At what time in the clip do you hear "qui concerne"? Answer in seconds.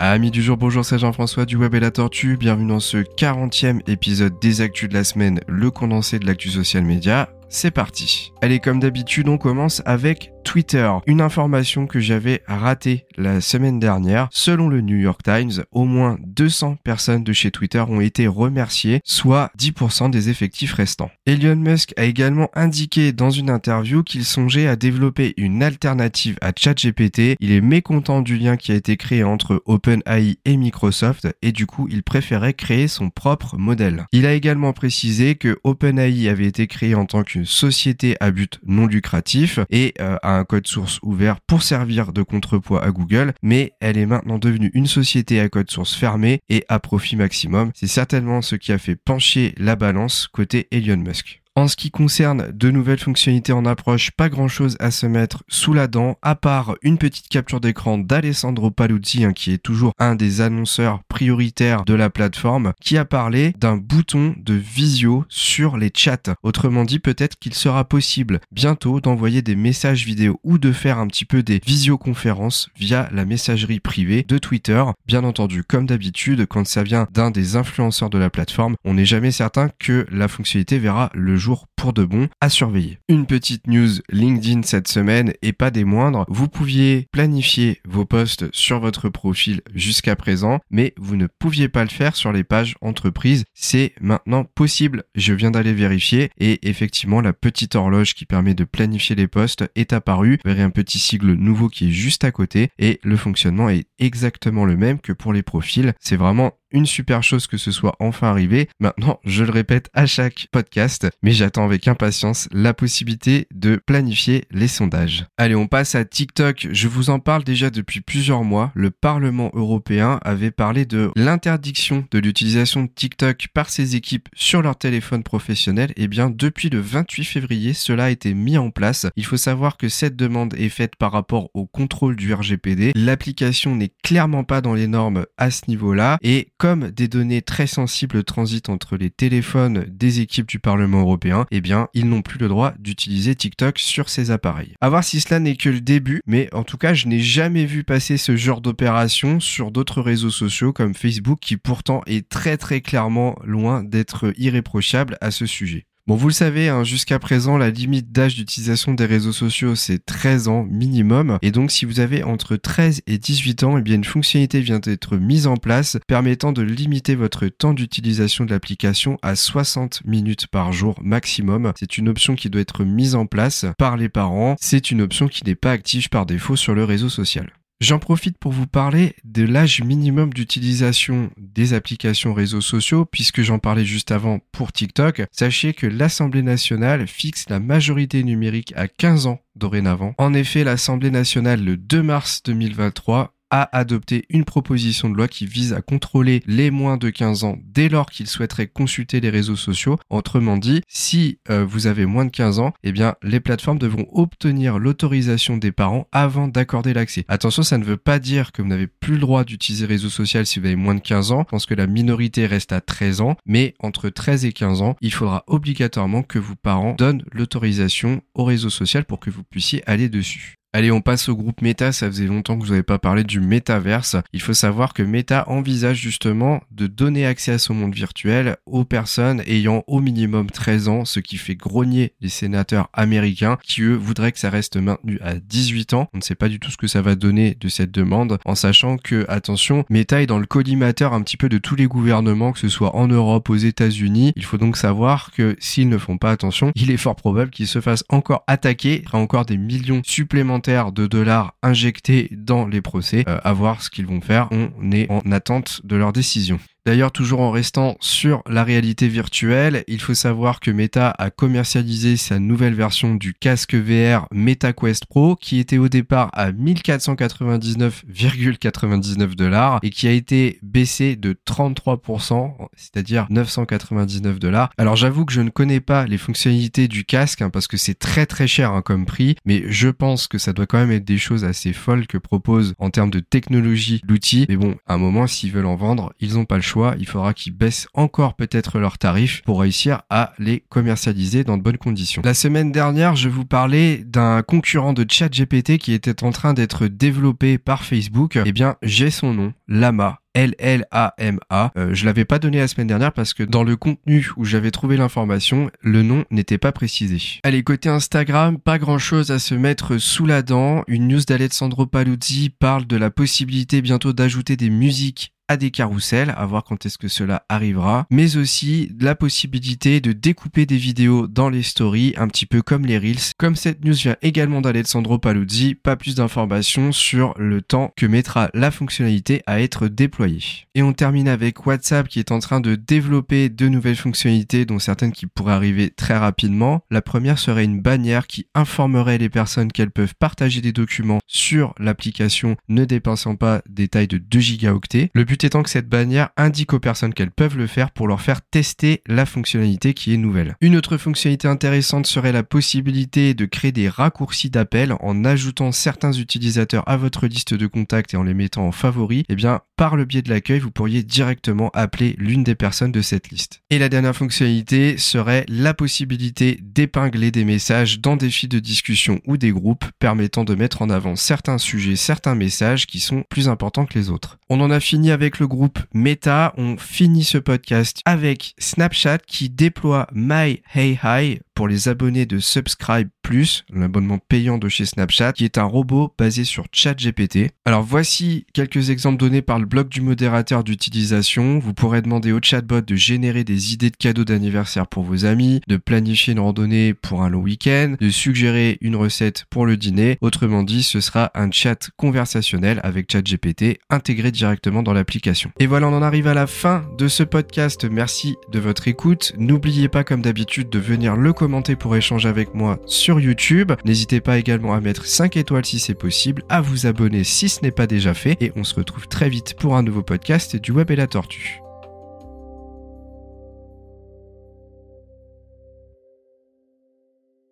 51.74-52.52